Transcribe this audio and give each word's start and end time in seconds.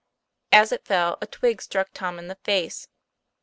As 0.51 0.71
it 0.71 0.83
fell, 0.83 1.19
a 1.21 1.27
twig 1.27 1.61
struck 1.61 1.89
Tom 1.93 2.17
in 2.17 2.27
the 2.27 2.39
face. 2.43 2.87